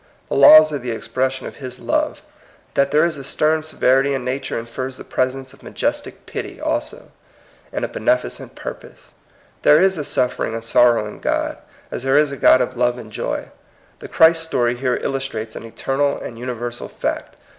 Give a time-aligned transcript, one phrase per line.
[0.29, 2.23] The laws are the expression of his love.
[2.73, 7.11] That there is a stem severity in nature infers the presence of majestic pity also,
[7.71, 9.11] and a beneficent pur^ pose.
[9.61, 11.59] There is a suffering and sorrowing God,
[11.91, 13.49] as there is a God of love and joy.
[13.99, 17.37] The ChristHstory here illustrates an eter nal and universal fact.